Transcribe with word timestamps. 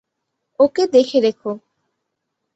ওকে 0.59 0.83
দেখে 0.87 1.17
রেখো। 1.19 1.51